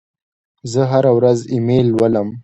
زه 0.71 0.81
هره 0.91 1.11
ورځ 1.17 1.39
ایمیل 1.53 1.87
لولم. 1.93 2.27